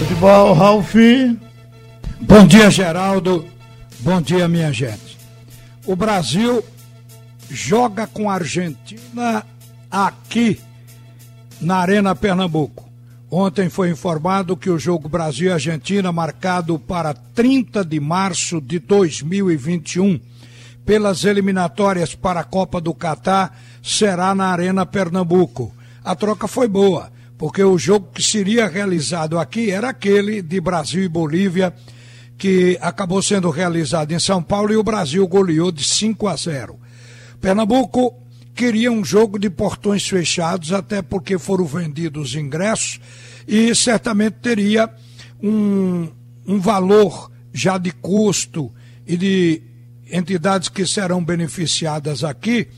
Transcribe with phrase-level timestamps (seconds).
[0.00, 0.94] Futebol, Ralf.
[2.22, 3.44] Bom dia, Geraldo.
[3.98, 5.18] Bom dia, minha gente.
[5.84, 6.64] O Brasil
[7.50, 9.44] joga com a Argentina
[9.90, 10.58] aqui
[11.60, 12.88] na Arena Pernambuco.
[13.30, 20.18] Ontem foi informado que o jogo Brasil-Argentina, marcado para 30 de março de 2021,
[20.82, 25.74] pelas eliminatórias para a Copa do Catar, será na Arena Pernambuco.
[26.02, 31.02] A troca foi boa porque o jogo que seria realizado aqui era aquele de Brasil
[31.02, 31.72] e Bolívia,
[32.36, 36.78] que acabou sendo realizado em São Paulo e o Brasil goleou de 5 a 0.
[37.40, 38.14] Pernambuco
[38.54, 43.00] queria um jogo de portões fechados, até porque foram vendidos ingressos
[43.48, 44.90] e certamente teria
[45.42, 46.10] um,
[46.46, 48.70] um valor já de custo
[49.06, 49.62] e de
[50.12, 52.68] entidades que serão beneficiadas aqui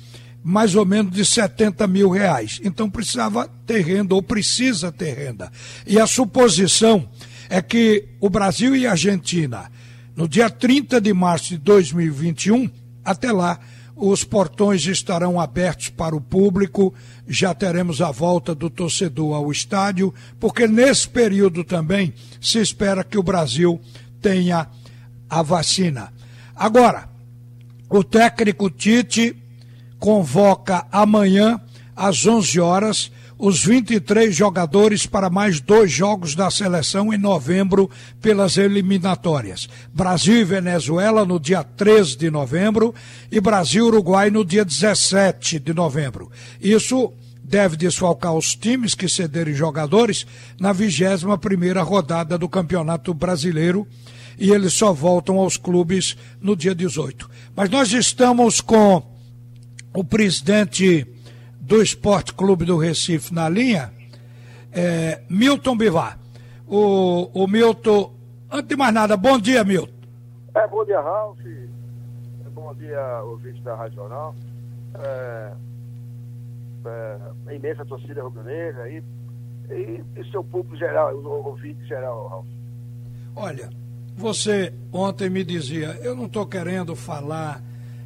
[0.43, 2.61] mais ou menos de 70 mil reais.
[2.65, 5.51] Então precisava ter renda, ou precisa ter renda.
[5.87, 7.09] E a suposição
[7.49, 9.71] é que o Brasil e a Argentina,
[10.17, 12.71] no dia 30 de março de 2021,
[13.05, 13.59] até lá,
[13.95, 16.95] os portões estarão abertos para o público,
[17.29, 23.19] já teremos a volta do torcedor ao estádio, porque nesse período também se espera que
[23.19, 23.81] o Brasil
[24.21, 24.67] tenha
[25.29, 26.13] a vacina.
[26.55, 27.09] Agora,
[27.89, 29.37] o técnico Tite
[30.03, 31.61] convoca amanhã,
[31.95, 37.89] às 11 horas, os 23 jogadores para mais dois jogos da seleção em novembro
[38.21, 39.69] pelas eliminatórias.
[39.95, 42.93] Brasil e Venezuela no dia 13 de novembro
[43.31, 46.33] e Brasil e Uruguai no dia 17 de novembro.
[46.61, 50.27] Isso deve desfalcar os times que cederem jogadores
[50.59, 53.87] na 21 primeira rodada do Campeonato Brasileiro
[54.37, 57.31] e eles só voltam aos clubes no dia 18.
[57.55, 59.12] Mas nós estamos com
[59.95, 61.07] o presidente
[61.61, 63.93] do Esporte Clube do Recife na linha,
[64.73, 66.19] é, Milton Bivar.
[66.67, 68.13] O, o Milton,
[68.51, 69.93] antes de mais nada, bom dia, Milton.
[70.55, 71.39] É, bom dia, Ralf.
[72.55, 74.35] Bom dia, ouvinte da Regional.
[74.95, 75.53] É,
[77.49, 79.03] é, imensa torcida rubro-negra e,
[79.71, 82.47] e, e seu público geral, o ouvinte geral, Ralf.
[83.35, 83.71] Olha,
[84.17, 87.63] você ontem me dizia, eu não estou querendo falar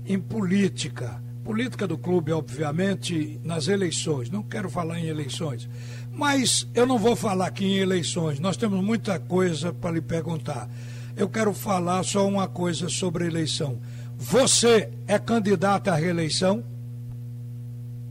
[0.07, 4.29] em política, política do clube, obviamente, nas eleições.
[4.29, 5.71] Não quero falar em eleições.
[6.11, 8.41] Mas eu não vou falar aqui em eleições.
[8.41, 10.69] Nós temos muita coisa para lhe perguntar.
[11.17, 13.79] Eu quero falar só uma coisa sobre a eleição.
[14.17, 16.65] Você é candidato à reeleição?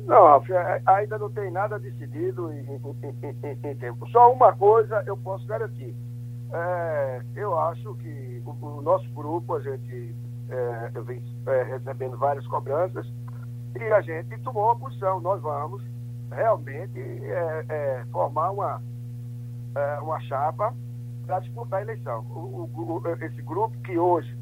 [0.06, 4.08] Não, é, ainda não tem nada decidido em, em, em, tempo.
[4.12, 5.94] Só uma coisa eu posso garantir.
[6.54, 10.16] É, eu acho que o, o, nosso grupo, a gente
[10.50, 13.06] é, vem é, recebendo várias cobranças,
[13.80, 15.20] e a gente tomou uma posição.
[15.20, 15.84] Nós vamos
[16.32, 18.82] realmente é, é, formar uma,
[19.76, 20.74] é, uma chapa
[21.26, 22.22] para disputar a eleição.
[22.30, 24.38] O, o, esse grupo que hoje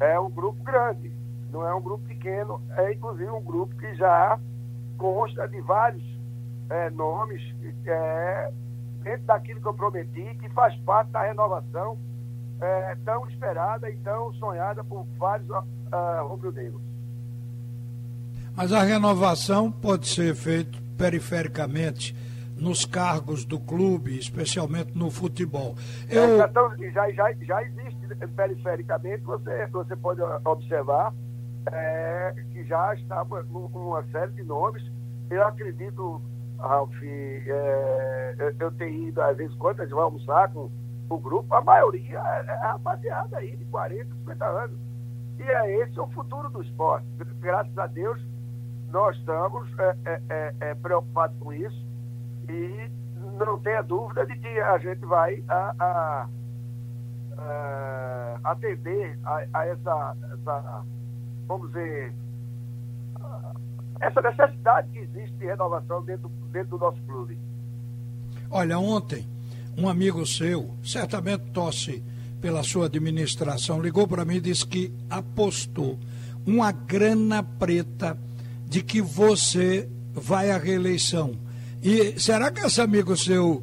[0.00, 1.12] é um grupo grande,
[1.50, 4.38] não é um grupo pequeno, é inclusive um grupo que já
[4.98, 6.02] consta de vários
[6.70, 7.42] é, nomes
[7.86, 8.52] é,
[9.02, 11.98] dentro daquilo que eu prometi, que faz parte da renovação
[12.60, 16.93] é, tão esperada e tão sonhada por vários uh, rubro-negros.
[18.56, 22.14] Mas a renovação pode ser feita perifericamente
[22.56, 25.74] nos cargos do clube, especialmente no futebol.
[26.08, 26.40] Eu...
[26.40, 27.96] É, então, já, já, já existe
[28.36, 31.12] perifericamente, você, você pode observar
[31.72, 34.82] é, que já está uma série de nomes.
[35.30, 36.22] Eu acredito,
[36.58, 40.70] Ralf, é, eu, eu tenho ido às vezes gente vai almoçar com
[41.08, 44.78] o grupo, a maioria é, é rapaziada aí de 40, 50 anos.
[45.38, 47.06] E é esse o futuro do esporte.
[47.40, 48.20] Graças a Deus,
[48.90, 51.84] nós estamos é, é, é, é, preocupados com isso
[52.48, 52.90] e
[53.38, 56.28] não tenha dúvida de que a gente vai a, a,
[57.38, 60.84] a atender a, a essa, essa,
[61.46, 62.14] vamos dizer,
[64.00, 67.38] essa necessidade que existe de renovação dentro, dentro do nosso clube.
[68.50, 69.26] Olha, ontem,
[69.76, 72.02] um amigo seu, certamente tosse
[72.40, 75.98] pela sua administração, ligou para mim e disse que apostou
[76.46, 78.18] uma grana preta
[78.66, 81.36] de que você vai à reeleição.
[81.82, 83.62] E será que esse amigo seu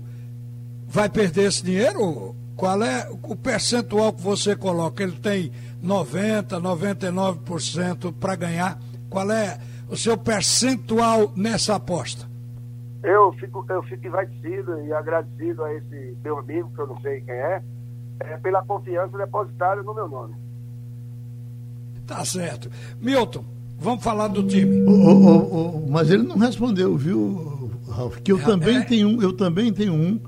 [0.88, 2.36] vai perder esse dinheiro?
[2.56, 5.02] Qual é o percentual que você coloca?
[5.02, 5.52] Ele tem
[5.82, 8.80] 90, 99% para ganhar.
[9.10, 9.58] Qual é
[9.90, 12.30] o seu percentual nessa aposta?
[13.04, 17.22] Eu fico, eu fico envaidecido e agradecido a esse meu amigo, que eu não sei
[17.22, 17.64] quem é,
[18.20, 20.36] é pela confiança depositada no meu nome.
[22.06, 22.70] Tá certo.
[23.00, 23.44] Milton,
[23.82, 24.84] Vamos falar do time.
[24.84, 28.18] O, o, o, mas ele não respondeu, viu, Ralf?
[28.24, 28.82] Que eu é, também é...
[28.82, 30.20] tenho um, eu também tenho um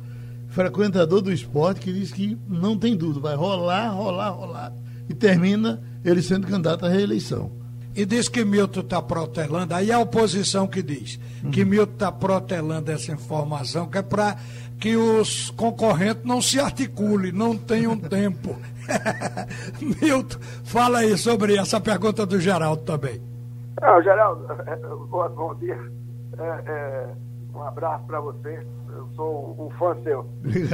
[0.50, 4.74] frequentador do esporte, que diz que não tem dúvida, vai rolar, rolar, rolar.
[5.08, 7.52] E termina ele sendo candidato à reeleição.
[7.96, 11.52] E diz que Milton está protelando, aí a oposição que diz uhum.
[11.52, 14.36] que Milton está protelando essa informação, que é para
[14.80, 18.58] que os concorrentes não se articulem, não tenham tempo.
[20.02, 23.22] Milton, fala aí sobre essa pergunta do Geraldo também.
[23.82, 24.48] Ah, Geraldo,
[25.10, 25.80] bom, bom dia.
[26.38, 27.16] É, é,
[27.54, 28.66] um abraço para você.
[28.90, 30.28] Eu sou um fã seu.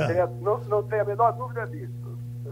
[0.10, 1.94] É, não, não tenho a menor dúvida disso.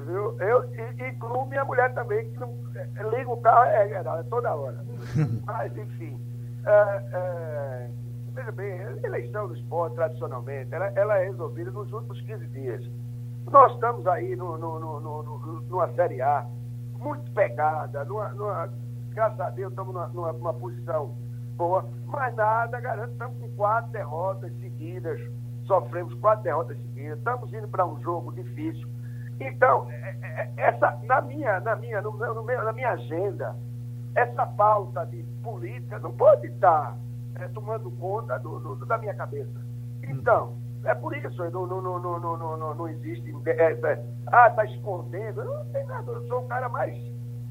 [0.05, 0.39] Viu?
[0.39, 4.23] Eu e, incluo minha mulher também, que não, é, liga o carro é, é, é
[4.29, 4.83] toda hora.
[5.45, 6.19] Mas, enfim.
[6.65, 7.89] É, é,
[8.33, 12.89] veja bem, a eleição do esporte, tradicionalmente, ela, ela, é resolvida nos últimos 15 dias.
[13.51, 16.45] Nós estamos aí no, no, no, numa Série A
[16.99, 18.69] muito pegada, numa, numa,
[19.17, 21.15] graças a Deus estamos numa, numa, posição
[21.55, 25.19] boa, mas nada garante, estamos com quatro derrotas seguidas,
[25.65, 28.87] sofremos quatro derrotas seguidas, estamos indo para um jogo difícil.
[29.39, 33.55] Então, é, é, essa, na minha, na minha, no, no meu, na minha agenda,
[34.13, 36.95] essa pauta de política não pode estar
[37.39, 39.65] é, tomando conta do, do, da minha cabeça.
[40.03, 40.55] Então,
[40.85, 43.35] é por isso, não, não, não, não, não, não, não existe.
[43.47, 45.43] É, é, ah, está escondendo.
[45.43, 46.95] Não tem nada, eu sou o cara mais,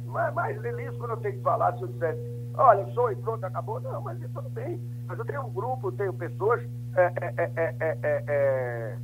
[0.06, 1.76] mais, mais feliz quando eu tenho que falar.
[1.76, 2.16] Se eu disser,
[2.54, 3.80] olha, sou e pronto, acabou.
[3.80, 4.80] Não, mas tudo bem.
[5.06, 6.62] Mas eu tenho um grupo, eu tenho pessoas
[6.96, 8.96] é, é, é,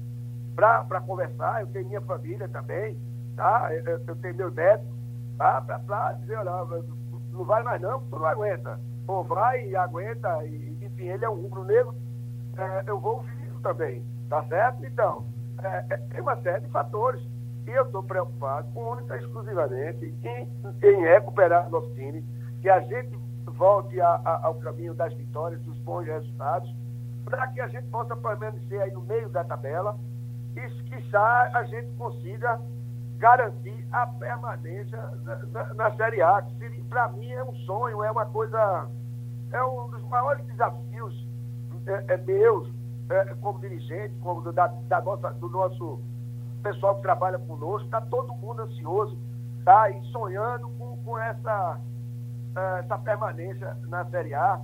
[0.56, 2.96] para conversar, eu tenho minha família também,
[3.36, 3.68] tá?
[3.72, 4.84] Eu, eu tenho meu neto,
[5.38, 5.60] tá?
[5.60, 6.84] Para dizer, olha,
[7.30, 8.80] não vai mais não, tu não aguenta.
[9.06, 11.94] Ou vai e aguenta, e, enfim, ele é um rubro-negro,
[12.86, 14.04] eu vou ouvir isso também.
[14.28, 14.84] Tá certo?
[14.86, 15.26] Então,
[15.62, 17.22] é, é, tem uma série de fatores.
[17.66, 20.48] Eu estou preocupado única e exclusivamente em,
[20.82, 22.24] em recuperar nosso time,
[22.60, 23.16] que a gente
[23.46, 26.72] volte a, a, ao caminho das vitórias, dos bons resultados,
[27.24, 29.96] para que a gente possa permanecer aí no meio da tabela
[30.56, 32.60] e, quiçá, a gente consiga
[33.18, 36.44] garantir a permanência na, na, na Série A,
[36.88, 38.88] para mim é um sonho, é uma coisa,
[39.52, 41.26] é um dos maiores desafios
[41.86, 42.68] é, é meus
[43.08, 46.00] é, como dirigente, como do, da, da, nossa, do nosso
[46.62, 49.18] pessoal que trabalha conosco, está todo mundo ansioso,
[49.64, 49.90] tá?
[49.90, 51.80] E sonhando com, com essa,
[52.56, 54.60] é, essa permanência na Série A,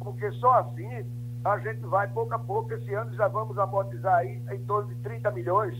[0.00, 1.04] porque só assim
[1.44, 5.00] a gente vai pouco a pouco, esse ano já vamos amortizar aí em torno de
[5.02, 5.76] 30 milhões.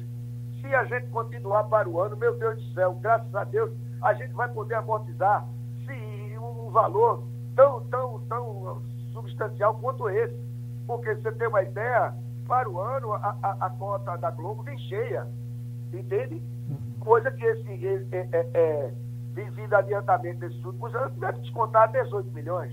[0.61, 3.71] Se a gente continuar para o ano, meu Deus do céu, graças a Deus,
[4.03, 5.47] a gente vai poder amortizar
[5.87, 8.83] se um valor tão, tão, tão
[9.13, 10.37] substancial quanto esse.
[10.87, 12.13] Porque você tem uma ideia,
[12.47, 15.27] para o ano a, a, a cota da Globo vem cheia.
[15.93, 16.43] Entende?
[17.01, 18.95] Coisa que esse é, é, é,
[19.35, 22.73] devido adiantamento desses últimos anos, deve descontar 18 milhões.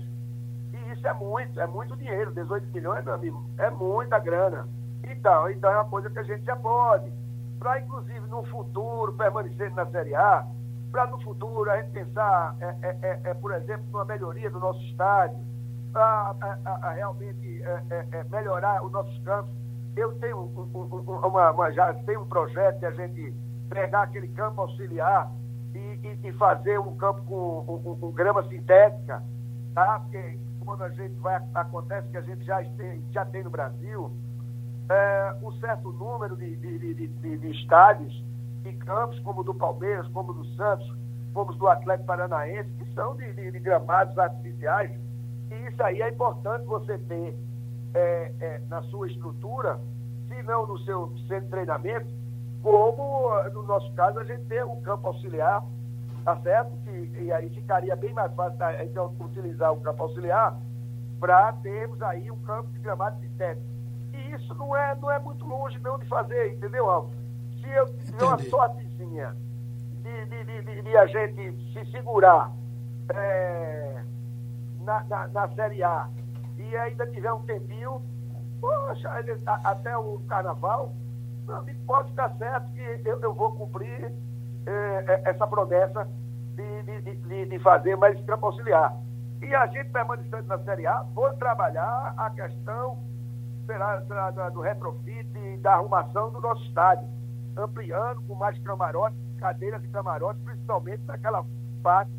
[0.72, 2.32] E isso é muito, é muito dinheiro.
[2.32, 4.68] 18 milhões, meu amigo, é muita grana.
[5.04, 7.10] Então, então é uma coisa que a gente já pode.
[7.58, 10.46] Para, inclusive, no futuro, permanecer na Série A,
[10.90, 14.58] para no futuro a gente pensar, é, é, é, é, por exemplo, numa melhoria do
[14.58, 15.38] nosso estádio,
[15.94, 19.52] a, a, a realmente é, é, é, melhorar os nossos campos.
[19.96, 23.34] Eu tenho um, um, uma, uma, já tenho um projeto de a gente
[23.68, 25.30] pegar aquele campo auxiliar
[25.74, 29.22] e, e, e fazer um campo com, com, grama sintética,
[29.74, 30.00] tá?
[30.00, 34.10] Porque quando a gente vai, acontece que a gente já tem, já tem no Brasil
[34.88, 38.24] é, um certo número de, de, de, de, estádios
[38.64, 40.86] e campos, como o do Palmeiras, como o do Santos,
[41.32, 44.90] como do Atlético Paranaense, que são de gramados artificiais
[45.50, 47.36] e isso aí é importante você ter
[47.94, 49.80] é, é, na sua estrutura,
[50.28, 52.08] se não no seu centro de treinamento,
[52.62, 55.64] como no nosso caso a gente tem um campo auxiliar,
[56.24, 56.70] tá certo?
[56.84, 60.56] Que, e aí ficaria bem mais fácil tá, então, utilizar o campo auxiliar
[61.18, 63.66] para termos aí um campo de gramado sintético.
[64.12, 67.14] E isso não é, não é muito longe não de fazer, entendeu, Alves?
[67.60, 69.36] Se eu tiver uma sortezinha
[70.02, 72.50] de, de, de, de, a gente se segurar
[73.12, 74.02] é,
[74.80, 76.08] na, na, na Série A
[76.60, 78.02] e ainda tiver um tempinho,
[78.60, 80.92] poxa, ele, a, até o carnaval,
[81.86, 84.12] pode ficar certo que eu, eu vou cumprir
[84.66, 86.06] eh, essa promessa
[86.54, 88.94] de, de, de, de, fazer mais campo auxiliar.
[89.40, 92.98] E a gente permanecendo na Série A, vou trabalhar a questão
[94.52, 97.08] do retrofit da arrumação do nosso estádio,
[97.56, 101.44] ampliando com mais camarotes, cadeiras de camarotes, principalmente naquela
[101.82, 102.10] parte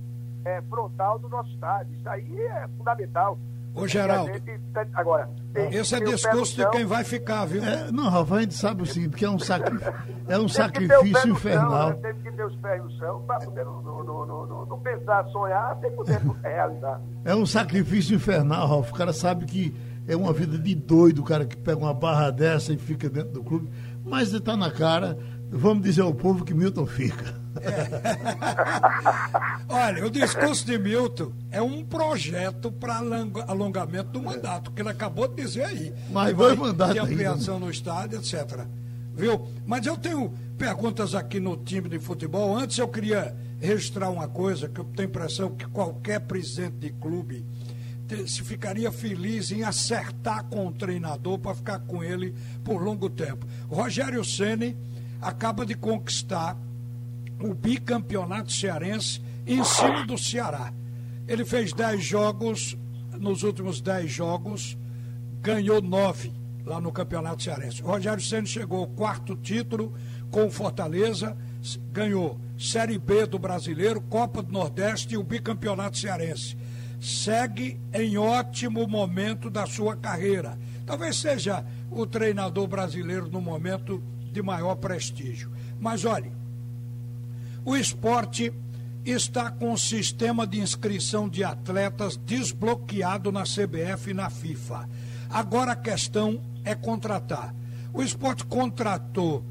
[0.46, 1.94] é, frontal do nosso estádio.
[1.94, 3.38] Isso aí é fundamental.
[3.74, 4.32] Ô, Geraldo.
[4.94, 7.64] agora, tem, esse é discurso de quem vai ficar, viu?
[7.64, 9.80] É, não, Rafa, a gente sabe o seguinte, que é um, sacri...
[10.28, 11.92] é um sacrifício infernal.
[11.92, 12.12] Chão, né?
[12.12, 15.78] Tem que ter os pés no chão para poder não, não, não, não, pensar, sonhar,
[15.80, 17.02] sem poder realizar.
[17.24, 18.92] É um sacrifício infernal, Rafa.
[18.92, 19.74] O cara sabe que
[20.08, 23.32] é uma vida de doido o cara que pega uma barra dessa e fica dentro
[23.32, 23.70] do clube.
[24.04, 25.18] mas está na cara.
[25.54, 27.36] Vamos dizer ao povo que Milton fica.
[29.68, 33.02] Olha, o discurso de Milton é um projeto para
[33.48, 35.94] alongamento do mandato, que ele acabou de dizer aí.
[36.10, 36.94] Mas dois mandatos.
[36.94, 37.66] De ampliação ainda.
[37.66, 38.66] no estádio, etc.
[39.14, 39.46] Viu?
[39.66, 42.58] Mas eu tenho perguntas aqui no time de futebol.
[42.58, 46.92] Antes eu queria registrar uma coisa que eu tenho a impressão que qualquer presidente de
[46.92, 47.46] clube
[48.26, 53.46] se ficaria feliz em acertar com o treinador para ficar com ele por longo tempo.
[53.70, 54.78] Rogério Ceni
[55.22, 56.58] acaba de conquistar
[57.40, 60.74] o bicampeonato cearense em cima do Ceará.
[61.28, 62.78] Ele fez 10 jogos,
[63.20, 64.78] nos últimos 10 jogos,
[65.42, 66.32] ganhou 9
[66.66, 67.82] lá no Campeonato Cearense.
[67.82, 69.94] Rogério Senna chegou ao quarto título
[70.30, 71.36] com o Fortaleza,
[71.92, 76.56] ganhou Série B do Brasileiro, Copa do Nordeste e o bicampeonato cearense.
[77.00, 80.58] Segue em ótimo momento da sua carreira.
[80.86, 84.02] Talvez seja o treinador brasileiro no momento
[84.32, 85.52] de maior prestígio.
[85.80, 86.32] Mas olhe,
[87.66, 88.52] o esporte
[89.06, 94.88] está com o sistema de inscrição de atletas desbloqueado na CBF e na FIFA.
[95.30, 97.54] Agora a questão é contratar.
[97.94, 99.44] O esporte contratou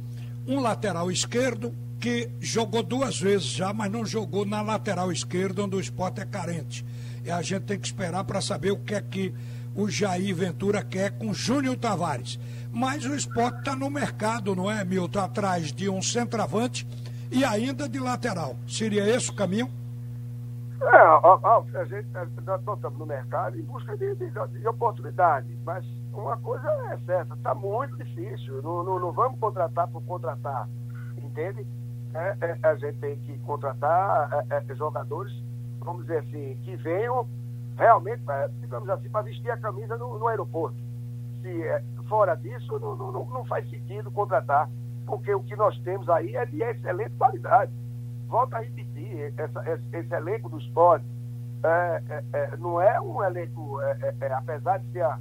[0.47, 5.77] um lateral esquerdo que jogou duas vezes já, mas não jogou na lateral esquerda, onde
[5.77, 6.85] o esporte é carente.
[7.25, 9.35] E a gente tem que esperar para saber o que é que
[9.75, 12.39] o Jair Ventura quer com Júnior Tavares.
[12.73, 15.21] Mas o esporte está no mercado, não é, Milton?
[15.21, 16.87] Atrás de um centroavante
[17.31, 18.57] e ainda de lateral.
[18.67, 19.71] Seria esse o caminho?
[20.83, 22.09] É, a, a gente,
[22.45, 27.35] nós estamos no mercado em busca de, de, de oportunidade, mas uma coisa é certa,
[27.35, 28.63] está muito difícil.
[28.63, 30.67] Não, não, não, vamos contratar por contratar,
[31.19, 31.67] entende?
[32.15, 35.33] É, é, a gente tem que contratar é, é jogadores,
[35.81, 37.29] vamos dizer assim, que venham
[37.81, 40.77] realmente, pra, digamos assim, para vestir a camisa no, no aeroporto.
[41.41, 44.69] Se é, fora disso, não, não, não faz sentido contratar
[45.07, 47.73] porque o que nós temos aí é de excelente qualidade.
[48.29, 51.05] Volto a repetir, essa, esse, esse elenco do esporte
[51.65, 55.19] é, é, é, não é um elenco, é, é, é, apesar de ser a,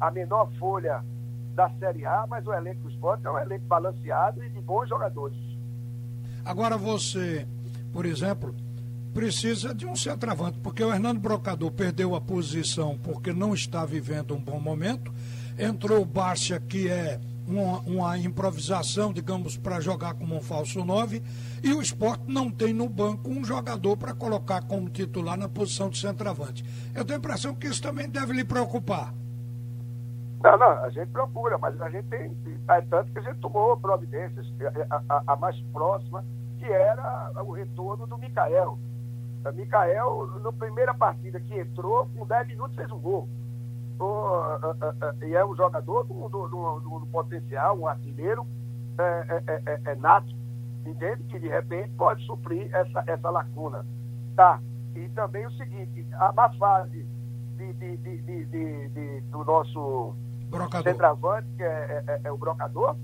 [0.00, 1.04] a menor folha
[1.54, 4.88] da Série A, mas o elenco do esporte é um elenco balanceado e de bons
[4.88, 5.38] jogadores.
[6.44, 7.46] Agora você,
[7.92, 8.54] por exemplo,
[9.16, 14.34] precisa de um centroavante, porque o Hernando Brocador perdeu a posição porque não está vivendo
[14.34, 15.10] um bom momento.
[15.58, 17.18] Entrou o Bárcia, que é
[17.48, 21.22] uma, uma improvisação, digamos, para jogar como um falso 9,
[21.64, 25.88] e o esporte não tem no banco um jogador para colocar como titular na posição
[25.88, 26.62] de centroavante.
[26.94, 29.14] Eu tenho a impressão que isso também deve lhe preocupar.
[30.44, 32.36] Não, não, a gente procura, mas a gente tem.
[32.68, 34.46] É tanto que a gente tomou providências.
[34.90, 36.22] A, a, a mais próxima,
[36.58, 38.78] que era o retorno do Mikael.
[39.50, 43.28] O Mikael, na primeira partida que entrou, com 10 minutos fez um gol
[45.22, 48.46] e é um jogador do, do, do, do potencial, um artilheiro
[48.98, 50.34] é, é, é, é, nato,
[50.84, 51.24] entende?
[51.24, 53.84] Que de repente pode suprir essa, essa lacuna.
[54.34, 54.60] Tá.
[54.94, 57.06] E também o seguinte, a má fase
[57.56, 60.14] de, de, de, de do nosso
[60.48, 60.92] brocador.
[60.92, 62.96] centroavante, que é, é, é, o brocador,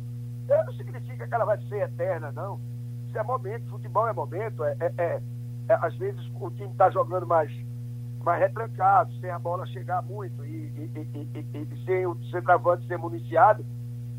[0.48, 2.60] não significa que ela vai ser eterna, não.
[3.08, 5.22] Isso é momento, futebol é momento, é, é,
[5.80, 7.50] às vezes o time está jogando mais
[8.24, 12.96] mais retrancado, sem a bola chegar muito e, e, e, e sem o centroavante ser
[12.96, 13.64] municiado,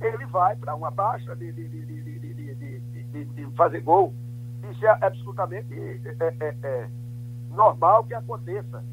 [0.01, 4.13] ele vai para uma baixa de, de, de, de, fazer gol.
[4.69, 6.89] Isso é absolutamente é, é, é,
[7.51, 8.83] normal que aconteça.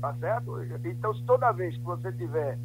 [0.00, 0.62] Tá certo?
[0.84, 2.58] Então, se toda vez que você tiver,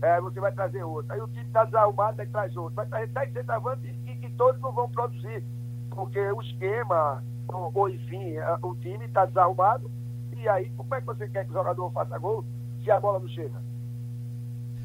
[0.00, 1.12] é, você vai trazer outro.
[1.12, 2.74] Aí o time está desarrumado, aí traz outro.
[2.74, 5.42] Vai trazer 10 centroavantes e, e todos não vão produzir.
[5.90, 9.90] Porque o esquema, ou, ou enfim, o time está desarrumado
[10.36, 12.44] e aí, como é que você quer que o jogador faça gol
[12.82, 13.62] se a bola não chega?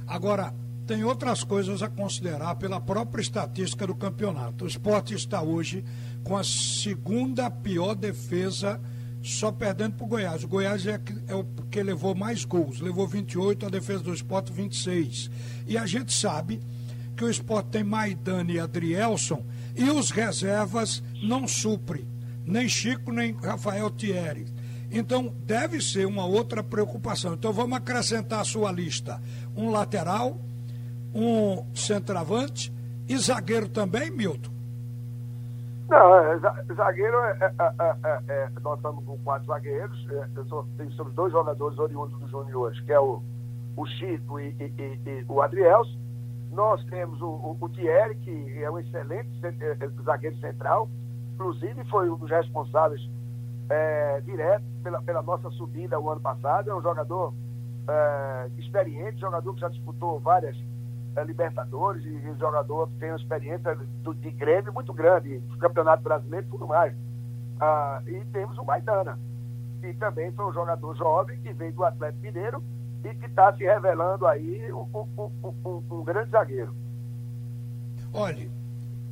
[0.07, 0.53] Agora,
[0.87, 4.63] tem outras coisas a considerar pela própria estatística do campeonato.
[4.63, 5.83] O esporte está hoje
[6.23, 8.79] com a segunda pior defesa,
[9.21, 10.43] só perdendo para o Goiás.
[10.43, 14.53] O Goiás é, é o que levou mais gols, levou 28, a defesa do esporte
[14.53, 15.29] 26.
[15.67, 16.61] E a gente sabe
[17.17, 19.43] que o esporte tem Maidana e Adrielson
[19.75, 22.07] e os reservas não suprem.
[22.49, 24.47] Nem Chico, nem Rafael Thierry.
[24.91, 27.35] Então, deve ser uma outra preocupação.
[27.35, 29.21] Então, vamos acrescentar à sua lista
[29.55, 30.35] um lateral,
[31.13, 32.73] um centroavante
[33.07, 34.49] e zagueiro também, Milton?
[35.89, 36.39] Não, é,
[36.75, 40.07] zagueiro, é, é, é, nós estamos com quatro zagueiros,
[40.95, 43.21] somos dois jogadores oriundos dos juniores, que é o,
[43.75, 45.97] o Chico e, e, e, e o Adrielso.
[46.51, 49.29] Nós temos o, o, o Thierry, que é um excelente
[50.03, 50.89] zagueiro central,
[51.39, 53.01] inclusive foi um dos responsáveis
[53.69, 56.69] é, direto pela, pela nossa subida o ano passado.
[56.69, 57.33] É um jogador
[57.87, 60.57] é, experiente, jogador que já disputou várias
[61.15, 66.45] é, Libertadores e o jogador tem uma experiência do, de Grêmio muito grande, Campeonato Brasileiro
[66.45, 66.93] e tudo mais.
[67.59, 69.17] Ah, e temos o Maidana,
[69.81, 72.63] que também foi um jogador jovem que veio do Atlético Mineiro
[73.03, 75.31] e que está se revelando aí um, um,
[75.65, 76.73] um, um, grande zagueiro.
[78.13, 78.51] Olhe,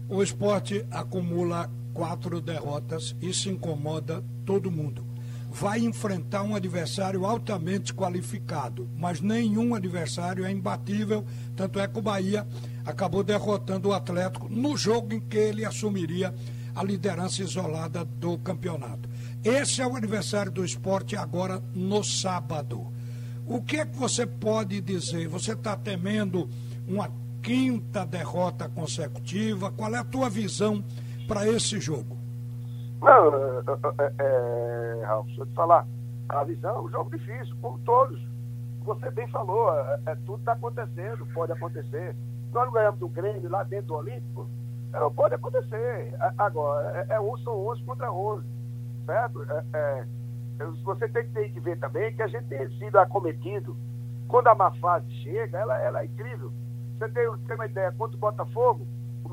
[0.09, 5.03] o esporte acumula quatro derrotas, isso incomoda todo mundo.
[5.49, 11.25] Vai enfrentar um adversário altamente qualificado, mas nenhum adversário é imbatível.
[11.55, 12.45] Tanto é que o Bahia
[12.85, 16.35] acabou derrotando o Atlético no jogo em que ele assumiria
[16.75, 19.09] a liderança isolada do campeonato.
[19.43, 22.93] Esse é o adversário do esporte agora no sábado.
[23.47, 25.27] O que é que você pode dizer?
[25.29, 26.47] Você está temendo
[26.87, 27.11] uma
[27.41, 29.71] quinta derrota consecutiva?
[29.71, 30.83] Qual é a tua visão
[31.27, 32.17] para esse jogo?
[33.01, 33.61] Não,
[33.99, 35.85] é, é, Ralf, deixa eu te falar.
[36.29, 38.19] A visão é um jogo difícil, como todos.
[38.83, 42.15] Você bem falou, é, é tudo está acontecendo, pode acontecer.
[42.53, 44.49] Nós não ganhamos do Grêmio lá dentro do Olímpico,
[45.15, 46.15] pode acontecer.
[46.37, 48.45] Agora, é, é, são 11 contra 11,
[49.05, 49.43] certo?
[49.43, 50.05] É, é,
[50.83, 53.75] você tem, tem que ver também que a gente tem sido acometido.
[54.27, 56.51] Quando a má fase chega, ela, ela é incrível.
[56.97, 58.87] Você tem, tem uma ideia, contra o Botafogo,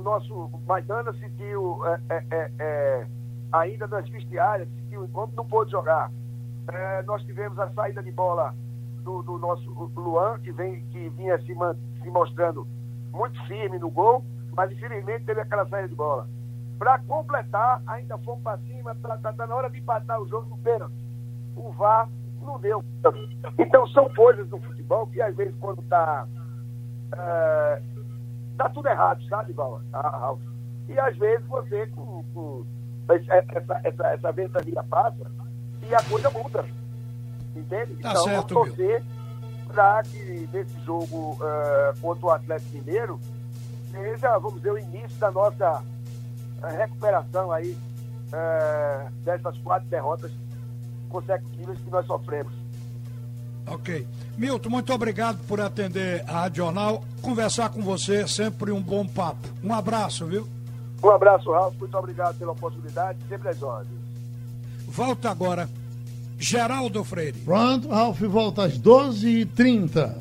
[0.04, 3.06] nosso Maidana sentiu é, é, é, é
[3.50, 6.12] ainda nas vestiárias, sentiu não pôde jogar.
[6.68, 8.54] É, nós tivemos a saída de bola
[9.02, 11.54] do, do nosso Luan, que, vem, que vinha se,
[12.02, 12.66] se mostrando
[13.12, 14.24] muito firme no gol,
[14.56, 16.28] mas infelizmente teve aquela saída de bola.
[16.78, 20.48] Para completar, ainda fomos para cima, tá, tá, tá, na hora de empatar o jogo
[20.50, 20.94] no pênalti.
[21.56, 22.08] O VAR
[22.42, 22.82] não deu.
[23.58, 26.26] Então são coisas do futebol que às vezes quando está
[28.54, 29.80] é, tá tudo errado, sabe, Val?
[30.88, 32.66] E às vezes você com, com
[33.08, 35.30] essa, essa, essa ventania passa
[35.82, 36.64] e a coisa muda.
[37.54, 37.96] Entende?
[37.96, 39.02] Tá então certo, vamos torcer
[39.66, 43.20] para que nesse jogo uh, contra o Atlético Mineiro
[43.90, 50.32] seja, vamos dizer, o início da nossa uh, recuperação aí uh, dessas quatro derrotas
[51.08, 52.52] consecutivas que nós sofremos.
[53.66, 54.06] Ok.
[54.36, 57.04] Milton, muito obrigado por atender a Radional.
[57.22, 59.48] Conversar com você é sempre um bom papo.
[59.62, 60.46] Um abraço, viu?
[61.02, 61.74] Um abraço, Ralf.
[61.78, 63.18] Muito obrigado pela oportunidade.
[63.28, 63.98] Sempre às ordens.
[64.88, 65.68] Volta agora.
[66.38, 67.38] Geraldo Freire.
[67.38, 70.12] Pronto, Ralf volta às 12h30.